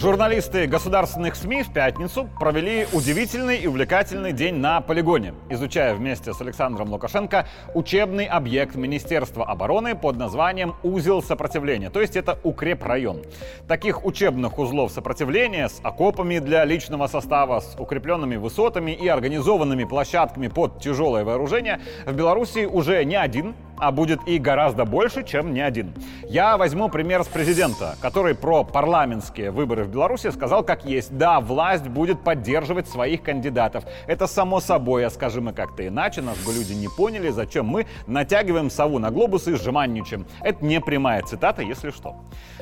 Журналисты 0.00 0.66
государственных 0.66 1.36
СМИ 1.36 1.62
в 1.62 1.74
пятницу 1.74 2.26
провели 2.38 2.86
удивительный 2.94 3.58
и 3.58 3.66
увлекательный 3.66 4.32
день 4.32 4.54
на 4.54 4.80
полигоне, 4.80 5.34
изучая 5.50 5.94
вместе 5.94 6.32
с 6.32 6.40
Александром 6.40 6.90
Лукашенко 6.90 7.46
учебный 7.74 8.24
объект 8.24 8.76
Министерства 8.76 9.44
обороны 9.44 9.94
под 9.94 10.16
названием 10.16 10.74
«Узел 10.82 11.22
сопротивления», 11.22 11.90
то 11.90 12.00
есть 12.00 12.16
это 12.16 12.38
укрепрайон. 12.44 13.24
Таких 13.68 14.06
учебных 14.06 14.58
узлов 14.58 14.90
сопротивления 14.90 15.68
с 15.68 15.80
окопами 15.82 16.38
для 16.38 16.64
личного 16.64 17.06
состава, 17.06 17.60
с 17.60 17.76
укрепленными 17.78 18.36
высотами 18.36 18.92
и 18.92 19.06
организованными 19.06 19.84
площадками 19.84 20.48
под 20.48 20.80
тяжелое 20.80 21.24
вооружение 21.24 21.78
в 22.06 22.14
Беларуси 22.14 22.64
уже 22.64 23.04
не 23.04 23.16
один, 23.16 23.54
а 23.80 23.90
будет 23.92 24.20
и 24.26 24.38
гораздо 24.38 24.84
больше, 24.84 25.24
чем 25.24 25.54
не 25.54 25.60
один. 25.60 25.94
Я 26.28 26.56
возьму 26.56 26.88
пример 26.88 27.24
с 27.24 27.28
президента, 27.28 27.96
который 28.00 28.34
про 28.34 28.64
парламентские 28.64 29.50
выборы 29.50 29.84
в 29.84 29.88
Беларуси 29.88 30.30
сказал 30.30 30.62
как 30.62 30.84
есть. 30.84 31.16
Да, 31.16 31.40
власть 31.40 31.88
будет 31.88 32.22
поддерживать 32.22 32.88
своих 32.88 33.22
кандидатов. 33.22 33.84
Это 34.06 34.26
само 34.26 34.60
собой, 34.60 35.06
а 35.06 35.10
скажем 35.10 35.44
мы 35.44 35.52
как-то 35.52 35.86
иначе, 35.86 36.20
нас 36.20 36.38
бы 36.38 36.52
люди 36.52 36.74
не 36.74 36.88
поняли, 36.88 37.30
зачем 37.30 37.66
мы 37.66 37.86
натягиваем 38.06 38.70
сову 38.70 38.98
на 38.98 39.10
глобус 39.10 39.48
и 39.48 39.54
сжиманничаем. 39.54 40.26
Это 40.42 40.64
не 40.64 40.80
прямая 40.80 41.22
цитата, 41.22 41.62
если 41.62 41.90
что. 41.90 42.16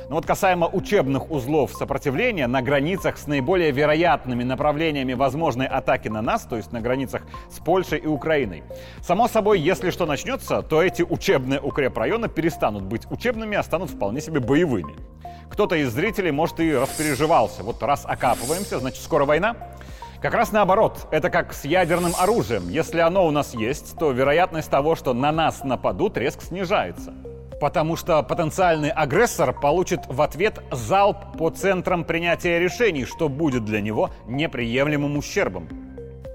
Но 0.09 0.15
вот 0.15 0.25
касаемо 0.25 0.67
учебных 0.67 1.31
узлов 1.31 1.73
сопротивления 1.73 2.47
на 2.47 2.63
границах 2.63 3.19
с 3.19 3.27
наиболее 3.27 3.71
вероятными 3.73 4.43
направлениями 4.43 5.13
возможной 5.13 5.67
атаки 5.67 6.09
на 6.09 6.23
нас, 6.23 6.45
то 6.45 6.57
есть 6.57 6.73
на 6.73 6.81
границах 6.81 7.23
с 7.51 7.59
Польшей 7.59 7.99
и 7.99 8.07
Украиной. 8.07 8.63
Само 9.03 9.29
собой, 9.29 9.61
если 9.61 9.91
что 9.91 10.07
начнется, 10.07 10.63
то 10.63 10.83
эти 10.83 11.03
учебные 11.09 11.61
укрепрайоны 11.61 12.29
перестанут 12.29 12.85
быть 12.85 13.11
учебными, 13.11 13.57
а 13.57 13.63
станут 13.63 13.91
вполне 13.91 14.21
себе 14.21 14.41
боевыми. 14.41 14.97
Кто-то 15.51 15.77
из 15.77 15.93
зрителей, 15.93 16.31
может, 16.31 16.61
и 16.61 16.75
распереживался. 16.75 17.63
Вот 17.63 17.83
раз 17.83 18.05
окапываемся, 18.07 18.79
значит, 18.79 19.03
скоро 19.03 19.25
война? 19.25 19.57
Как 20.21 20.35
раз 20.35 20.51
наоборот, 20.51 21.07
это 21.13 21.31
как 21.31 21.53
с 21.53 21.65
ядерным 21.65 22.13
оружием. 22.19 22.69
Если 22.69 22.99
оно 22.99 23.27
у 23.27 23.31
нас 23.31 23.55
есть, 23.55 23.97
то 23.99 24.11
вероятность 24.11 24.69
того, 24.69 24.97
что 24.97 25.15
на 25.15 25.31
нас 25.31 25.63
нападут, 25.63 26.17
резко 26.17 26.45
снижается. 26.45 27.15
Потому 27.61 27.97
что 27.97 28.23
потенциальный 28.23 28.91
агрессор 28.91 29.53
получит 29.53 30.01
в 30.07 30.21
ответ 30.23 30.61
залп 30.71 31.37
по 31.39 31.51
центрам 31.51 32.05
принятия 32.05 32.59
решений, 32.59 33.05
что 33.05 33.29
будет 33.29 33.65
для 33.65 33.81
него 33.81 34.11
неприемлемым 34.27 35.17
ущербом. 35.17 35.88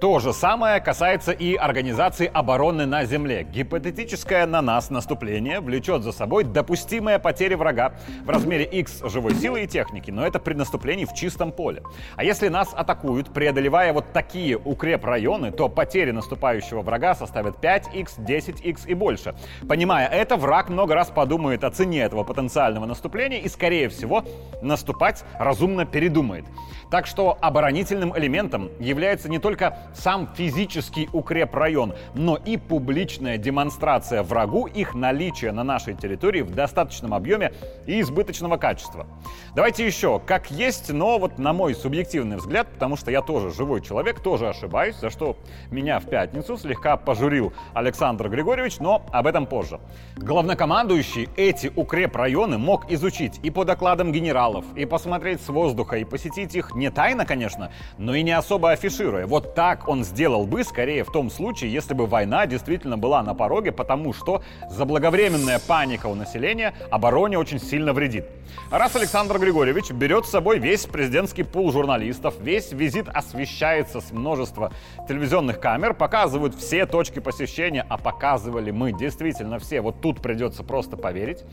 То 0.04 0.20
же 0.20 0.34
самое 0.34 0.82
касается 0.82 1.32
и 1.32 1.56
организации 1.56 2.30
обороны 2.34 2.86
на 2.86 3.06
земле. 3.06 3.44
Гипотетическое 3.46 4.46
на 4.46 4.62
нас 4.62 4.90
наступление 4.90 5.62
влечет 5.62 6.04
за 6.04 6.12
собой 6.12 6.44
допустимые 6.44 7.20
потери 7.20 7.56
врага 7.56 7.94
в 8.26 8.30
размере 8.30 8.66
X 8.66 9.02
живой 9.06 9.34
силы 9.34 9.64
и 9.64 9.68
техники, 9.68 10.12
но 10.12 10.28
это 10.28 10.40
при 10.40 10.56
наступлении 10.56 11.06
в 11.06 11.14
чистом 11.14 11.54
поле. 11.54 11.84
А 12.18 12.26
если 12.26 12.50
нас 12.50 12.74
атакуют, 12.76 13.34
преодолевая 13.34 13.94
вот 13.94 14.12
такие 14.12 14.58
укрепрайоны, 14.58 15.52
то 15.52 15.70
потери 15.70 16.12
наступающего 16.12 16.82
врага 16.82 17.16
составят 17.16 17.64
5x, 17.64 18.20
10x 18.20 18.82
и 18.88 18.94
больше. 18.96 19.36
Понимая 19.70 20.10
это, 20.10 20.36
враг 20.36 20.68
много 20.68 20.96
раз 20.96 21.12
подумает 21.12 21.64
о 21.64 21.72
цене 21.72 22.02
этого 22.02 22.26
потенциального 22.26 22.86
наступления 22.86 23.40
и, 23.40 23.48
скорее 23.48 23.88
всего, 23.88 24.26
наступать 24.62 25.24
разумно 25.40 25.86
передумает. 25.86 26.44
Так 26.92 27.08
что 27.08 27.38
оборонительным 27.42 28.16
элементом 28.16 28.70
является 28.80 29.30
не 29.30 29.40
только 29.40 29.78
сам 29.94 30.30
физический 30.36 31.10
укрепрайон, 31.14 31.94
но 32.14 32.36
и 32.36 32.58
публичная 32.58 33.38
демонстрация 33.38 34.24
врагу 34.24 34.68
их 34.68 34.94
наличия 34.94 35.52
на 35.52 35.64
нашей 35.64 35.96
территории 35.96 36.42
в 36.42 36.54
достаточном 36.54 37.14
объеме 37.14 37.54
и 37.86 38.02
избыточного 38.02 38.58
качества. 38.58 39.08
Давайте 39.56 39.86
еще, 39.86 40.20
как 40.20 40.52
есть, 40.52 40.92
но 40.92 41.20
вот 41.20 41.38
на 41.38 41.54
мой 41.54 41.76
субъективный 41.76 42.38
взгляд, 42.38 42.68
потому 42.68 42.98
что 42.98 43.12
я 43.12 43.22
тоже 43.22 43.52
живой 43.52 43.82
человек, 43.82 44.20
тоже 44.20 44.50
ошибаюсь, 44.50 44.96
за 44.96 45.10
что 45.10 45.38
меня 45.72 46.00
в 46.00 46.06
пятницу 46.06 46.58
слегка 46.58 46.98
пожурил 46.98 47.54
Александр 47.74 48.30
Григорьевич, 48.30 48.80
но 48.80 49.06
об 49.12 49.28
этом 49.28 49.46
позже. 49.46 49.80
Главнокомандующий 50.18 51.30
эти 51.36 51.72
укрепрайоны 51.76 52.58
мог 52.58 52.92
изучить 52.92 53.40
и 53.44 53.50
по 53.50 53.66
докладам 53.66 54.12
генералов, 54.12 54.66
и 54.76 54.86
посмотреть 54.86 55.42
с 55.42 55.50
воздуха, 55.50 55.98
и 55.98 56.04
посетить 56.04 56.56
их 56.56 56.76
не 56.76 56.90
тайно, 56.90 57.26
конечно, 57.26 57.72
но 57.98 58.16
и 58.16 58.24
не 58.24 58.32
особо 58.32 58.72
афишируя. 58.72 59.26
Вот 59.28 59.56
так 59.56 59.83
он 59.88 60.04
сделал 60.04 60.46
бы, 60.46 60.64
скорее, 60.64 61.04
в 61.04 61.12
том 61.12 61.30
случае, 61.30 61.72
если 61.72 61.94
бы 61.94 62.06
война 62.06 62.46
действительно 62.46 62.98
была 62.98 63.24
на 63.24 63.34
пороге, 63.34 63.72
потому 63.72 64.14
что 64.14 64.44
заблаговременная 64.70 65.60
паника 65.60 66.08
у 66.08 66.16
населения 66.16 66.74
обороне 66.92 67.38
очень 67.38 67.60
сильно 67.60 67.94
вредит. 67.94 68.26
Раз 68.72 68.96
Александр 68.96 69.40
Григорьевич 69.40 69.92
берет 69.92 70.26
с 70.26 70.30
собой 70.30 70.60
весь 70.60 70.86
президентский 70.86 71.44
пул 71.44 71.72
журналистов, 71.72 72.36
весь 72.40 72.72
визит 72.72 73.08
освещается 73.08 74.02
с 74.02 74.12
множества 74.12 74.72
телевизионных 75.08 75.60
камер, 75.60 75.94
показывают 75.94 76.56
все 76.56 76.86
точки 76.86 77.20
посещения, 77.20 77.86
а 77.88 77.98
показывали 77.98 78.72
мы 78.72 78.92
действительно 78.92 79.60
все, 79.60 79.82
вот 79.82 80.02
тут 80.02 80.22
придется 80.22 80.64
просто 80.64 80.98
поверить, 80.98 81.44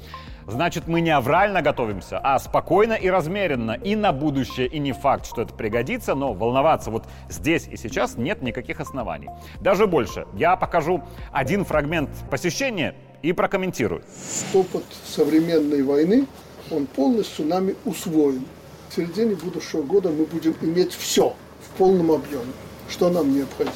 значит 0.47 0.87
мы 0.87 1.01
не 1.01 1.11
аврально 1.11 1.63
готовимся, 1.63 2.19
а 2.23 2.39
спокойно 2.39 2.95
и 2.95 3.09
размеренно 3.09 3.73
и 3.73 3.97
на 3.97 4.13
будущее, 4.13 4.67
и 4.67 4.79
не 4.79 4.93
факт, 4.93 5.27
что 5.27 5.43
это 5.43 5.53
пригодится, 5.53 6.15
но 6.15 6.33
волноваться 6.33 6.91
вот 6.91 7.05
здесь 7.29 7.69
и 7.69 7.77
сейчас 7.77 8.17
нет 8.17 8.43
никаких 8.43 8.81
оснований. 8.81 9.29
Даже 9.61 9.87
больше, 9.87 10.27
я 10.35 10.57
покажу 10.57 11.03
один 11.33 11.65
фрагмент 11.65 12.11
посещения 12.31 12.95
и 13.23 13.33
прокомментирую. 13.33 14.03
Опыт 14.55 14.85
современной 15.05 15.83
войны, 15.83 16.27
он 16.71 16.87
полностью 16.87 17.47
нами 17.47 17.75
усвоен. 17.85 18.45
В 18.91 18.97
середине 18.97 19.35
будущего 19.35 19.83
года 19.83 20.11
мы 20.11 20.25
будем 20.25 20.55
иметь 20.63 20.93
все 20.93 21.35
в 21.63 21.79
полном 21.79 22.11
объеме, 22.11 22.53
что 22.89 23.09
нам 23.11 23.35
необходимо. 23.35 23.75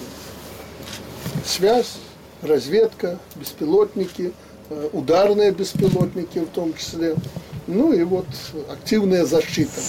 Связь, 1.45 1.97
разведка, 2.43 3.19
беспилотники, 3.37 4.33
э, 4.71 4.89
ударные 4.93 5.53
беспилотники 5.53 6.39
в 6.39 6.49
том 6.49 6.75
числе, 6.75 7.15
ну 7.67 7.93
и 7.93 8.03
вот 8.03 8.27
активная 8.71 9.25
защита. 9.25 9.81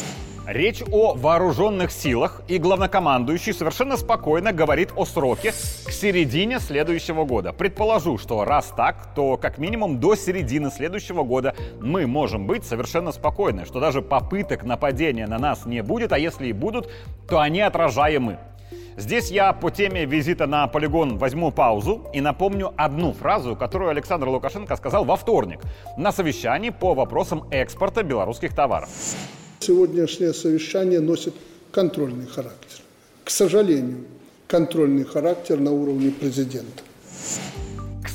Речь 0.47 0.83
о 0.91 1.15
вооруженных 1.15 1.91
силах, 1.91 2.43
и 2.47 2.59
главнокомандующий 2.59 3.51
совершенно 3.51 3.97
спокойно 3.97 4.51
говорит 4.51 4.91
о 4.95 5.03
сроке 5.05 5.51
к 5.51 5.91
середине 5.91 6.59
следующего 6.59 7.25
года. 7.25 7.51
Предположу, 7.51 8.19
что 8.19 8.45
раз 8.45 8.71
так, 8.77 9.15
то 9.15 9.37
как 9.37 9.57
минимум 9.57 9.99
до 9.99 10.15
середины 10.15 10.69
следующего 10.69 11.23
года 11.23 11.55
мы 11.81 12.05
можем 12.05 12.45
быть 12.45 12.63
совершенно 12.63 13.11
спокойны, 13.11 13.65
что 13.65 13.79
даже 13.79 14.03
попыток 14.03 14.63
нападения 14.63 15.25
на 15.25 15.39
нас 15.39 15.65
не 15.65 15.81
будет, 15.81 16.11
а 16.11 16.19
если 16.19 16.47
и 16.47 16.53
будут, 16.53 16.91
то 17.27 17.39
они 17.39 17.61
отражаемы. 17.61 18.37
Здесь 18.97 19.31
я 19.31 19.51
по 19.51 19.71
теме 19.71 20.05
визита 20.05 20.45
на 20.45 20.67
полигон 20.67 21.17
возьму 21.17 21.49
паузу 21.49 22.05
и 22.13 22.21
напомню 22.21 22.71
одну 22.77 23.13
фразу, 23.13 23.55
которую 23.55 23.89
Александр 23.89 24.27
Лукашенко 24.27 24.75
сказал 24.75 25.05
во 25.05 25.15
вторник 25.15 25.59
на 25.97 26.11
совещании 26.11 26.69
по 26.69 26.93
вопросам 26.93 27.45
экспорта 27.49 28.03
белорусских 28.03 28.53
товаров. 28.53 28.89
Сегодняшнее 29.65 30.31
совещание 30.35 30.99
носит 30.99 31.33
контрольный 31.71 32.27
характер. 32.27 32.83
К 33.23 33.31
сожалению, 33.31 34.03
контрольный 34.47 35.05
характер 35.05 35.59
на 35.59 35.71
уровне 35.71 36.11
президента. 36.11 36.83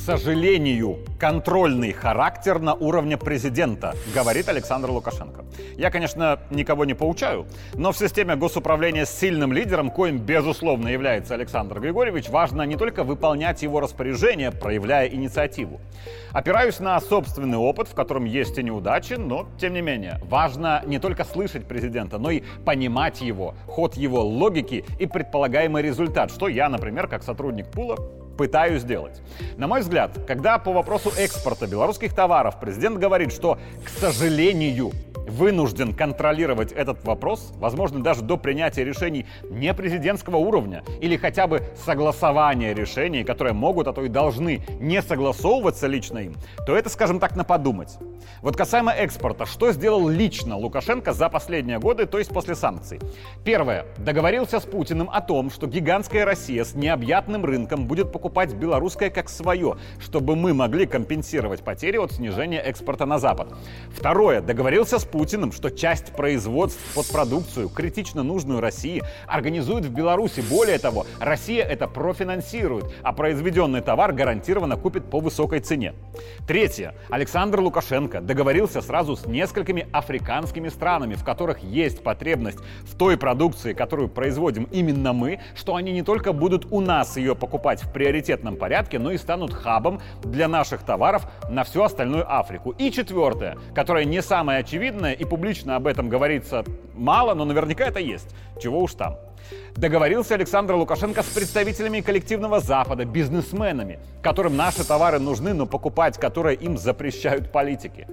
Сожалению, 0.05 1.00
контрольный 1.19 1.93
характер 1.93 2.58
на 2.58 2.73
уровне 2.73 3.19
президента, 3.19 3.94
говорит 4.14 4.49
Александр 4.49 4.91
Лукашенко. 4.91 5.44
Я, 5.76 5.91
конечно, 5.91 6.41
никого 6.50 6.87
не 6.87 6.94
поучаю, 6.94 7.47
но 7.75 7.93
в 7.93 7.99
системе 7.99 8.35
госуправления 8.35 9.05
с 9.05 9.11
сильным 9.11 9.52
лидером, 9.52 9.91
коим, 9.91 10.19
безусловно, 10.19 10.88
является 10.88 11.35
Александр 11.35 11.81
Григорьевич, 11.81 12.31
важно 12.31 12.62
не 12.62 12.76
только 12.76 13.05
выполнять 13.05 13.62
его 13.62 13.79
распоряжения, 13.79 14.50
проявляя 14.50 15.06
инициативу. 15.06 15.82
Опираюсь 16.32 16.81
на 16.81 16.99
собственный 17.00 17.58
опыт, 17.58 17.87
в 17.87 17.94
котором 17.94 18.25
есть 18.25 18.56
и 18.56 18.62
неудачи, 18.62 19.14
но, 19.14 19.49
тем 19.61 19.75
не 19.75 19.82
менее, 19.82 20.19
важно 20.25 20.82
не 20.87 20.99
только 20.99 21.25
слышать 21.25 21.69
президента, 21.69 22.17
но 22.19 22.31
и 22.31 22.43
понимать 22.64 23.20
его, 23.20 23.55
ход 23.67 23.99
его 23.99 24.23
логики 24.25 24.82
и 24.99 25.06
предполагаемый 25.06 25.82
результат, 25.82 26.31
что 26.31 26.49
я, 26.49 26.70
например, 26.70 27.06
как 27.06 27.23
сотрудник 27.23 27.70
пула, 27.70 27.99
пытаюсь 28.40 28.81
сделать. 28.81 29.20
На 29.58 29.66
мой 29.66 29.82
взгляд, 29.82 30.12
когда 30.26 30.56
по 30.56 30.72
вопросу 30.72 31.12
экспорта 31.19 31.66
белорусских 31.66 32.14
товаров 32.14 32.58
президент 32.58 32.96
говорит, 32.96 33.34
что, 33.34 33.58
к 33.84 33.90
сожалению, 34.00 34.92
вынужден 35.26 35.94
контролировать 35.94 36.72
этот 36.72 37.05
вопрос, 37.05 37.52
возможно, 37.56 38.02
даже 38.02 38.22
до 38.22 38.37
принятия 38.37 38.84
решений 38.84 39.26
не 39.50 39.72
президентского 39.75 40.37
уровня 40.37 40.82
или 41.00 41.17
хотя 41.17 41.46
бы 41.46 41.62
согласования 41.84 42.75
решений, 42.75 43.25
которые 43.25 43.55
могут, 43.55 43.87
а 43.88 43.93
то 43.93 44.02
и 44.02 44.08
должны 44.08 44.62
не 44.81 45.02
согласовываться 45.02 45.87
лично 45.87 46.19
им, 46.19 46.34
то 46.67 46.76
это, 46.76 46.88
скажем 46.88 47.20
так, 47.20 47.37
на 47.37 47.44
подумать. 47.44 47.99
Вот 48.43 48.56
касаемо 48.56 48.93
экспорта, 48.93 49.46
что 49.46 49.72
сделал 49.72 50.08
лично 50.08 50.56
Лукашенко 50.56 51.12
за 51.12 51.28
последние 51.28 51.78
годы, 51.78 52.06
то 52.06 52.19
есть 52.19 52.31
после 52.31 52.55
санкций? 52.55 53.00
Первое. 53.44 53.87
Договорился 53.99 54.61
с 54.61 54.64
Путиным 54.64 55.11
о 55.11 55.20
том, 55.20 55.50
что 55.50 55.66
гигантская 55.66 56.25
Россия 56.25 56.64
с 56.64 56.75
необъятным 56.75 57.44
рынком 57.44 57.87
будет 57.87 58.12
покупать 58.12 58.55
белорусское 58.55 59.11
как 59.11 59.28
свое, 59.28 59.76
чтобы 59.99 60.37
мы 60.37 60.55
могли 60.55 60.87
компенсировать 60.87 61.62
потери 61.62 61.99
от 61.99 62.12
снижения 62.12 62.61
экспорта 62.61 63.06
на 63.06 63.19
Запад. 63.19 63.49
Второе. 63.90 64.40
Договорился 64.40 64.99
с 64.99 65.05
Путиным, 65.10 65.52
что 65.52 65.70
часть 65.70 66.12
производств 66.12 66.80
под 66.94 67.06
продукцию, 67.08 67.68
критично 67.68 68.22
нужную 68.22 68.60
России, 68.60 69.02
организует 69.26 69.84
в 69.84 69.90
Беларуси. 69.90 70.42
Более 70.48 70.78
того, 70.78 71.06
Россия 71.18 71.64
это 71.64 71.88
профинансирует, 71.88 72.86
а 73.02 73.12
произведенный 73.12 73.80
товар 73.80 74.12
гарантированно 74.12 74.76
купит 74.76 75.10
по 75.10 75.20
высокой 75.20 75.60
цене. 75.60 75.94
Третье. 76.46 76.94
Александр 77.10 77.60
Лукашенко 77.60 78.20
договорился 78.20 78.82
сразу 78.82 79.16
с 79.16 79.26
несколькими 79.26 79.88
африканскими 79.92 80.68
странами, 80.68 81.14
в 81.14 81.24
которых 81.24 81.58
есть 81.60 82.02
потребность 82.02 82.58
в 82.82 82.96
той 82.96 83.16
продукции, 83.16 83.72
которую 83.72 84.08
производим 84.08 84.64
именно 84.70 85.12
мы, 85.12 85.40
что 85.54 85.74
они 85.74 85.92
не 85.92 86.02
только 86.02 86.32
будут 86.32 86.66
у 86.70 86.80
нас 86.80 87.16
ее 87.16 87.34
покупать 87.34 87.82
в 87.82 87.92
приоритетном 87.92 88.56
порядке, 88.56 88.98
но 88.98 89.10
и 89.10 89.18
станут 89.18 89.52
хабом 89.52 90.00
для 90.22 90.48
наших 90.48 90.82
товаров 90.82 91.26
на 91.48 91.64
всю 91.64 91.82
остальную 91.82 92.24
Африку. 92.30 92.70
И 92.78 92.90
четвертое, 92.90 93.56
которое 93.74 94.04
не 94.04 94.22
самое 94.22 94.60
очевидное 94.60 95.00
и 95.06 95.25
публично 95.25 95.76
об 95.76 95.87
этом 95.87 96.08
говорится 96.08 96.64
мало, 96.94 97.35
но 97.35 97.44
наверняка 97.44 97.85
это 97.85 98.00
есть. 98.00 98.29
Чего 98.61 98.81
уж 98.81 98.94
там. 98.94 99.17
Договорился 99.76 100.35
Александр 100.35 100.75
Лукашенко 100.75 101.23
с 101.23 101.26
представителями 101.26 102.00
коллективного 102.00 102.61
Запада, 102.61 103.05
бизнесменами, 103.05 103.99
которым 104.23 104.56
наши 104.56 104.87
товары 104.87 105.19
нужны, 105.19 105.55
но 105.55 105.67
покупать 105.67 106.19
которые 106.19 106.56
им 106.56 106.76
запрещают 106.76 107.50
политики. 107.50 108.06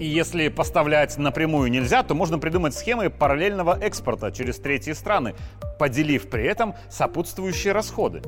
И 0.00 0.06
если 0.06 0.48
поставлять 0.48 1.16
напрямую 1.18 1.70
нельзя, 1.70 2.02
то 2.02 2.14
можно 2.14 2.38
придумать 2.38 2.74
схемы 2.74 3.10
параллельного 3.10 3.78
экспорта 3.80 4.32
через 4.32 4.58
третьи 4.58 4.92
страны, 4.92 5.34
поделив 5.78 6.28
при 6.28 6.44
этом 6.44 6.74
сопутствующие 6.90 7.72
расходы. 7.72 8.22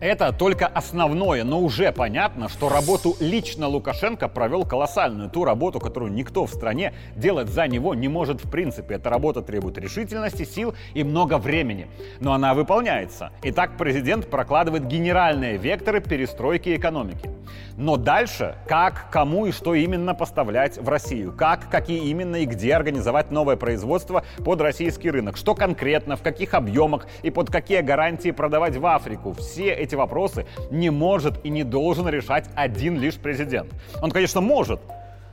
Это 0.00 0.32
только 0.32 0.66
основное, 0.66 1.44
но 1.44 1.60
уже 1.60 1.92
понятно, 1.92 2.48
что 2.48 2.68
работу 2.68 3.16
лично 3.20 3.68
Лукашенко 3.68 4.28
провел 4.28 4.64
колоссальную. 4.64 5.30
Ту 5.30 5.44
работу, 5.44 5.78
которую 5.78 6.12
никто 6.12 6.46
в 6.46 6.50
стране 6.50 6.92
делать 7.14 7.48
за 7.48 7.66
него 7.68 7.94
не 7.94 8.08
может 8.08 8.44
в 8.44 8.50
принципе. 8.50 8.96
Эта 8.96 9.08
работа 9.08 9.40
требует 9.40 9.78
решительности, 9.78 10.44
сил 10.44 10.74
и 10.94 11.04
много 11.04 11.38
времени. 11.38 11.86
Но 12.20 12.32
она 12.32 12.54
выполняется. 12.54 13.30
И 13.42 13.52
так 13.52 13.76
президент 13.76 14.28
прокладывает 14.28 14.86
генеральные 14.86 15.56
векторы 15.56 16.00
перестройки 16.00 16.74
экономики. 16.76 17.30
Но 17.76 17.96
дальше, 17.96 18.56
как, 18.66 19.10
кому 19.10 19.46
и 19.46 19.52
что 19.52 19.74
именно 19.74 20.14
поставлять 20.14 20.76
в 20.76 20.88
Россию, 20.88 21.32
как, 21.32 21.68
какие 21.70 22.08
именно 22.08 22.36
и 22.36 22.46
где 22.46 22.74
организовать 22.74 23.30
новое 23.30 23.56
производство 23.56 24.24
под 24.44 24.60
российский 24.60 25.10
рынок, 25.10 25.36
что 25.36 25.54
конкретно, 25.54 26.16
в 26.16 26.22
каких 26.22 26.54
объемах 26.54 27.06
и 27.22 27.30
под 27.30 27.50
какие 27.50 27.80
гарантии 27.80 28.30
продавать 28.30 28.76
в 28.76 28.86
Африку. 28.86 29.32
Все 29.32 29.83
эти 29.84 29.94
вопросы 29.94 30.46
не 30.70 30.90
может 30.90 31.44
и 31.44 31.50
не 31.50 31.62
должен 31.62 32.08
решать 32.08 32.48
один 32.54 32.98
лишь 32.98 33.14
президент. 33.14 33.72
Он, 34.02 34.10
конечно, 34.10 34.40
может, 34.40 34.80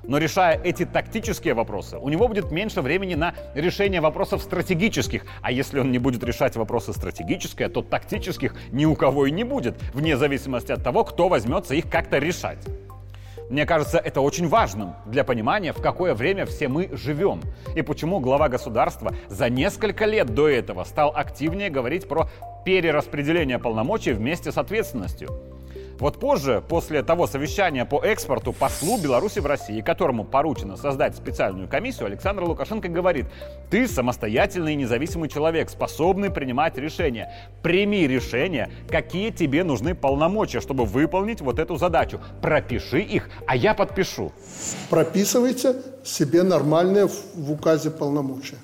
но 0.04 0.18
решая 0.18 0.60
эти 0.64 0.86
тактические 0.86 1.54
вопросы, 1.54 1.98
у 1.98 2.10
него 2.10 2.28
будет 2.28 2.52
меньше 2.52 2.82
времени 2.82 3.16
на 3.16 3.34
решение 3.54 4.02
вопросов 4.02 4.42
стратегических. 4.42 5.26
А 5.42 5.52
если 5.52 5.80
он 5.80 5.92
не 5.92 6.00
будет 6.00 6.24
решать 6.24 6.56
вопросы 6.56 6.94
стратегические, 6.94 7.70
то 7.70 7.82
тактических 7.82 8.56
ни 8.72 8.86
у 8.86 8.96
кого 8.96 9.28
и 9.28 9.32
не 9.32 9.44
будет, 9.44 9.76
вне 9.94 10.18
зависимости 10.18 10.72
от 10.72 10.84
того, 10.84 11.04
кто 11.04 11.30
возьмется 11.30 11.76
их 11.76 11.90
как-то 11.90 12.18
решать. 12.18 12.60
Мне 13.52 13.66
кажется, 13.66 13.98
это 13.98 14.22
очень 14.22 14.48
важным 14.48 14.96
для 15.06 15.26
понимания, 15.26 15.74
в 15.74 15.82
какое 15.82 16.14
время 16.14 16.46
все 16.46 16.70
мы 16.70 16.88
живем. 16.94 17.42
И 17.76 17.82
почему 17.82 18.22
глава 18.22 18.48
государства 18.48 19.14
за 19.28 19.50
несколько 19.50 20.06
лет 20.06 20.34
до 20.34 20.48
этого 20.48 20.86
стал 20.86 21.12
активнее 21.14 21.70
говорить 21.70 22.08
про 22.08 22.30
перераспределение 22.64 23.60
полномочий 23.60 24.14
вместе 24.14 24.54
с 24.54 24.58
ответственностью. 24.58 25.51
Вот 26.02 26.20
позже, 26.20 26.64
после 26.68 27.04
того 27.04 27.28
совещания 27.28 27.86
по 27.86 28.04
экспорту 28.04 28.54
послу 28.54 28.98
Беларуси 28.98 29.38
в 29.38 29.46
России, 29.46 29.82
которому 29.82 30.24
поручено 30.24 30.76
создать 30.76 31.16
специальную 31.16 31.70
комиссию, 31.70 32.08
Александр 32.08 32.42
Лукашенко 32.44 32.88
говорит, 32.88 33.28
ты 33.70 33.88
самостоятельный 33.88 34.74
и 34.74 34.78
независимый 34.78 35.30
человек, 35.30 35.70
способный 35.70 36.32
принимать 36.32 36.76
решения. 36.76 37.32
Прими 37.62 38.08
решения, 38.08 38.72
какие 38.90 39.30
тебе 39.30 39.64
нужны 39.64 39.94
полномочия, 39.94 40.60
чтобы 40.60 40.86
выполнить 40.86 41.40
вот 41.40 41.60
эту 41.60 41.76
задачу. 41.76 42.20
Пропиши 42.42 43.02
их, 43.02 43.30
а 43.46 43.56
я 43.56 43.76
подпишу. 43.76 44.32
Прописывайте 44.90 45.76
себе 46.04 46.42
нормальные 46.42 47.10
в 47.36 47.52
указе 47.52 47.92
полномочия. 47.92 48.58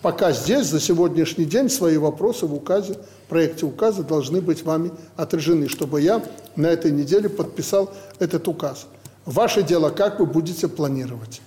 Пока 0.00 0.32
здесь, 0.32 0.68
за 0.68 0.80
сегодняшний 0.80 1.44
день, 1.44 1.68
свои 1.68 1.98
вопросы 1.98 2.46
в 2.46 2.54
указе, 2.54 2.96
проекте 3.30 3.64
указа 3.64 4.02
должны 4.02 4.42
быть 4.42 4.64
вами 4.64 4.90
отражены, 5.16 5.68
чтобы 5.68 6.02
я 6.02 6.22
на 6.56 6.66
этой 6.66 6.90
неделе 6.90 7.28
подписал 7.28 7.94
этот 8.18 8.46
указ. 8.48 8.86
Ваше 9.24 9.62
дело, 9.62 9.90
как 9.90 10.18
вы 10.18 10.26
будете 10.26 10.68
планировать. 10.68 11.40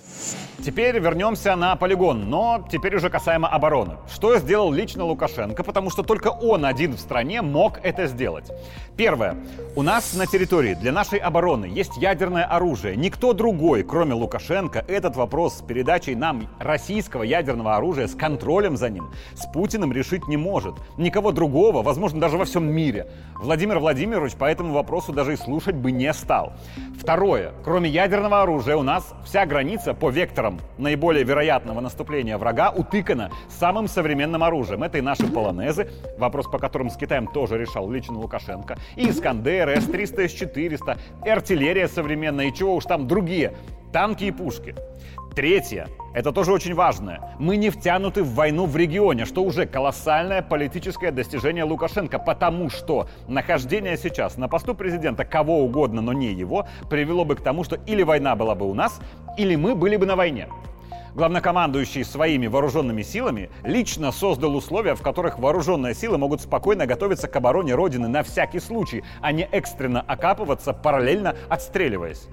Теперь 0.64 0.98
вернемся 0.98 1.58
на 1.58 1.76
полигон, 1.76 2.30
но 2.30 2.66
теперь 2.72 2.96
уже 2.96 3.10
касаемо 3.10 3.50
обороны. 3.50 3.98
Что 4.10 4.38
сделал 4.38 4.72
лично 4.72 5.04
Лукашенко, 5.04 5.62
потому 5.62 5.90
что 5.90 6.04
только 6.04 6.30
он 6.30 6.64
один 6.64 6.94
в 6.94 7.02
стране 7.02 7.42
мог 7.42 7.82
это 7.84 8.08
сделать. 8.08 8.50
Первое. 8.96 9.36
У 9.76 9.82
нас 9.82 10.14
на 10.14 10.26
территории 10.26 10.74
для 10.76 10.94
нашей 10.94 11.20
обороны 11.20 11.66
есть 11.66 11.98
ядерное 11.98 12.46
оружие. 12.46 12.96
Никто 12.96 13.34
другой, 13.34 13.84
кроме 13.84 14.14
Лукашенко, 14.14 14.86
этот 14.88 15.18
вопрос 15.18 15.58
с 15.58 15.62
передачей 15.62 16.16
нам 16.16 16.48
российского 16.60 17.24
ядерного 17.24 17.76
оружия, 17.76 18.08
с 18.08 18.16
контролем 18.16 18.78
за 18.78 18.90
ним, 18.90 19.12
с 19.34 19.46
Путиным 19.52 19.92
решить 19.92 20.30
не 20.30 20.38
может. 20.38 20.76
Никого 20.98 21.34
другого, 21.34 21.82
возможно, 21.82 22.22
даже 22.22 22.38
во 22.38 22.46
всем 22.46 22.72
мире. 22.72 23.08
Владимир 23.36 23.80
Владимирович 23.80 24.36
по 24.36 24.46
этому 24.46 24.74
вопросу 24.74 25.12
даже 25.12 25.34
и 25.34 25.36
слушать 25.36 25.76
бы 25.76 25.92
не 25.92 26.14
стал. 26.14 26.54
Второе. 26.98 27.52
Кроме 27.66 27.90
ядерного 27.90 28.44
оружия 28.44 28.78
у 28.78 28.84
нас 28.84 29.14
вся 29.26 29.46
граница 29.46 29.94
по 29.94 30.10
векторам 30.10 30.53
наиболее 30.78 31.24
вероятного 31.24 31.80
наступления 31.80 32.38
врага 32.38 32.72
утыкана 32.72 33.32
самым 33.50 33.88
современным 33.88 34.44
оружием. 34.44 34.84
Это 34.84 34.98
и 34.98 35.02
наши 35.02 35.28
полонезы, 35.28 35.90
вопрос 36.18 36.48
по 36.48 36.60
которым 36.60 36.90
с 36.90 36.98
Китаем 36.98 37.28
тоже 37.28 37.58
решал 37.58 37.90
лично 37.90 38.18
Лукашенко, 38.20 38.78
и 38.96 39.10
Искандер, 39.10 39.70
С-300, 39.70 40.28
С-400, 40.28 40.98
и 41.26 41.30
артиллерия 41.30 41.88
современная, 41.88 42.48
и 42.48 42.54
чего 42.54 42.76
уж 42.76 42.86
там 42.86 43.08
другие, 43.08 43.54
танки 43.92 44.26
и 44.26 44.32
пушки. 44.32 44.76
Третье, 45.36 45.88
это 46.14 46.32
тоже 46.32 46.54
очень 46.54 46.76
важное. 46.76 47.36
Мы 47.40 47.58
не 47.58 47.72
втянуты 47.72 48.22
в 48.22 48.36
войну 48.36 48.68
в 48.68 48.78
регионе, 48.78 49.26
что 49.26 49.44
уже 49.44 49.66
колоссальное 49.66 50.44
политическое 50.44 51.10
достижение 51.10 51.64
Лукашенко, 51.64 52.20
потому 52.20 52.70
что 52.70 53.08
нахождение 53.28 53.98
сейчас 53.98 54.38
на 54.38 54.48
посту 54.48 54.76
президента 54.76 55.26
кого 55.26 55.64
угодно, 55.64 56.02
но 56.02 56.14
не 56.14 56.32
его, 56.32 56.68
привело 56.88 57.26
бы 57.26 57.36
к 57.36 57.42
тому, 57.42 57.64
что 57.64 57.78
или 57.88 58.04
война 58.04 58.36
была 58.36 58.54
бы 58.54 58.70
у 58.70 58.76
нас, 58.76 59.00
или 59.36 59.56
мы 59.56 59.74
были 59.74 59.96
бы 59.96 60.06
на 60.06 60.16
войне. 60.16 60.50
Главнокомандующий 61.16 62.04
своими 62.04 62.46
вооруженными 62.46 63.02
силами 63.02 63.50
лично 63.64 64.12
создал 64.12 64.56
условия, 64.56 64.94
в 64.94 65.02
которых 65.02 65.40
вооруженные 65.40 65.96
силы 65.96 66.20
могут 66.20 66.42
спокойно 66.42 66.86
готовиться 66.86 67.28
к 67.28 67.36
обороне 67.36 67.74
Родины 67.74 68.08
на 68.08 68.22
всякий 68.22 68.60
случай, 68.60 69.04
а 69.20 69.32
не 69.32 69.44
экстренно 69.46 70.02
окапываться, 70.02 70.74
параллельно 70.74 71.36
отстреливаясь. 71.50 72.28